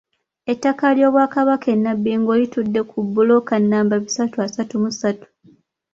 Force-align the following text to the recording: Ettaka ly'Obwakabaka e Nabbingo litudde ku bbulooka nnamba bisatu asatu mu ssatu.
Ettaka 0.51 0.85
ly'Obwakabaka 0.97 1.67
e 1.75 1.77
Nabbingo 1.77 2.31
litudde 2.39 2.81
ku 2.89 2.97
bbulooka 3.05 3.53
nnamba 3.59 3.95
bisatu 4.03 4.35
asatu 4.45 4.73
mu 4.83 4.89
ssatu. 4.93 5.27